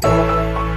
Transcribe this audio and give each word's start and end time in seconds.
Bye. 0.00 0.69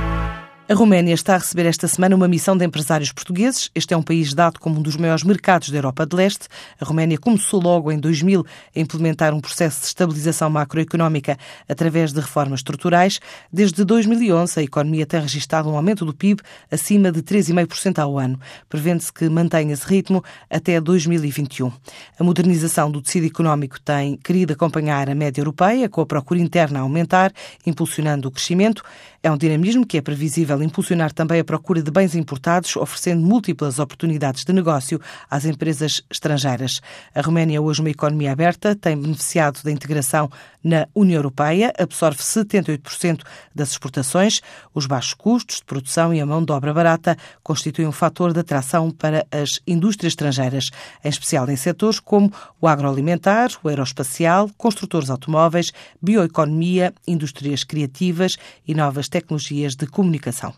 A 0.74 0.76
Roménia 0.76 1.14
está 1.14 1.36
a 1.36 1.38
receber 1.38 1.68
esta 1.68 1.88
semana 1.88 2.16
uma 2.16 2.28
missão 2.28 2.58
de 2.58 2.66
empresários 2.66 3.12
portugueses. 3.12 3.70
Este 3.76 3.94
é 3.94 3.98
um 3.98 4.02
país 4.02 4.34
dado 4.34 4.60
como 4.60 4.80
um 4.80 4.82
dos 4.82 4.98
maiores 4.98 5.24
mercados 5.24 5.70
da 5.70 5.78
Europa 5.78 6.04
de 6.04 6.16
Leste. 6.16 6.48
A 6.82 6.84
Roménia 6.84 7.16
começou 7.16 7.62
logo 7.62 7.92
em 7.92 8.00
2000 8.00 8.44
a 8.76 8.80
implementar 8.80 9.36
um 9.36 9.40
processo 9.40 9.82
de 9.82 9.86
estabilização 9.86 10.50
macroeconómica 10.50 11.38
através 11.70 12.12
de 12.12 12.20
reformas 12.20 12.62
estruturais. 12.62 13.20
Desde 13.52 13.86
2011, 13.86 14.62
a 14.62 14.64
economia 14.64 15.06
tem 15.06 15.22
registrado 15.22 15.70
um 15.70 15.76
aumento 15.76 16.06
do 16.06 16.12
PIB 16.12 16.42
acima 16.72 17.12
de 17.12 17.22
3,5% 17.22 18.00
ao 18.00 18.18
ano. 18.18 18.40
Prevende-se 18.68 19.14
que 19.14 19.30
mantenha 19.30 19.74
esse 19.74 19.86
ritmo 19.86 20.24
até 20.50 20.82
2021. 20.82 21.72
A 22.20 22.24
modernização 22.24 22.90
do 22.90 23.00
tecido 23.00 23.28
económico 23.28 23.80
tem 23.80 24.18
querido 24.18 24.54
acompanhar 24.54 25.08
a 25.08 25.14
média 25.14 25.40
europeia, 25.40 25.88
com 25.88 26.02
a 26.02 26.06
procura 26.08 26.40
interna 26.40 26.80
a 26.80 26.82
aumentar, 26.82 27.32
impulsionando 27.64 28.28
o 28.28 28.32
crescimento. 28.32 28.82
É 29.22 29.32
um 29.32 29.38
dinamismo 29.38 29.86
que 29.86 30.00
é 30.00 30.02
previsível 30.02 30.63
impulsionar 30.64 31.12
também 31.14 31.40
a 31.40 31.44
procura 31.44 31.82
de 31.82 31.92
bens 31.92 32.16
importados, 32.16 32.76
oferecendo 32.76 33.26
múltiplas 33.26 33.80
oportunidades 33.80 34.44
de 34.44 34.54
negócio 34.54 35.00
às 35.30 35.46
empresas 35.46 36.02
estrangeiras. 36.10 36.82
A 37.14 37.22
Roménia, 37.22 37.62
hoje 37.62 37.82
uma 37.82 37.90
economia 37.90 38.32
aberta, 38.32 38.76
tem 38.76 39.00
beneficiado 39.00 39.62
da 39.64 39.72
integração 39.72 40.30
na 40.64 40.88
União 40.96 41.18
Europeia, 41.18 41.74
absorve 41.78 42.20
78% 42.20 43.22
das 43.54 43.72
exportações. 43.72 44.42
Os 44.74 44.86
baixos 44.86 45.14
custos 45.14 45.58
de 45.58 45.66
produção 45.66 46.14
e 46.14 46.22
a 46.22 46.26
mão 46.26 46.44
de 46.44 46.52
obra 46.52 46.74
barata 46.74 47.18
constituem 47.44 47.88
um 47.88 47.92
fator 47.92 48.32
de 48.32 48.40
atração 48.40 48.90
para 48.90 49.26
as 49.32 49.60
indústrias 49.68 50.12
estrangeiras, 50.12 50.72
em 51.04 51.10
especial 51.10 51.50
em 51.50 51.56
setores 51.56 52.00
como 52.00 52.32
o 52.62 52.68
agroalimentar, 52.68 53.52
o 53.62 53.68
aeroespacial, 53.68 54.50
construtores 54.58 55.10
automóveis, 55.10 55.72
bioeconomia, 56.02 56.94
indústrias 57.06 57.64
criativas 57.64 58.38
e 58.68 58.74
novas 58.74 59.10
tecnologias 59.10 59.76
de 59.76 59.86
comunicação. 59.88 60.53